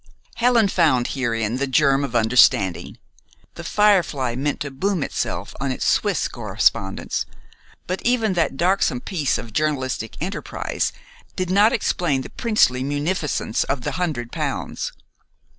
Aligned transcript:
Helen 0.37 0.67
found 0.67 1.09
herein 1.09 1.57
the 1.57 1.67
germ 1.67 2.03
of 2.03 2.15
understanding. 2.15 2.97
"The 3.53 3.63
Firefly" 3.63 4.33
meant 4.33 4.59
to 4.61 4.71
boom 4.71 5.03
itself 5.03 5.53
on 5.59 5.71
its 5.71 5.85
Swiss 5.85 6.27
correspondence; 6.27 7.27
but 7.85 8.01
even 8.01 8.33
that 8.33 8.57
darksome 8.57 9.01
piece 9.01 9.37
of 9.37 9.53
journalistic 9.53 10.17
enterprise 10.19 10.91
did 11.35 11.51
not 11.51 11.71
explain 11.71 12.21
the 12.23 12.31
princely 12.31 12.83
munificence 12.83 13.63
of 13.65 13.81
the 13.81 13.91
hundred 13.91 14.31
pounds. 14.31 14.91